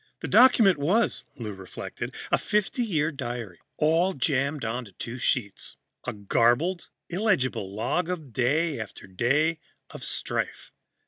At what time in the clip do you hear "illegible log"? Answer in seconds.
7.09-8.09